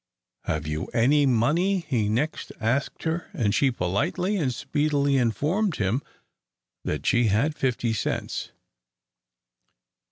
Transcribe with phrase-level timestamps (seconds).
[0.45, 6.01] "Have you any money?" he next asked her, and she politely and speedily informed him
[6.83, 8.51] that she had fifty cents.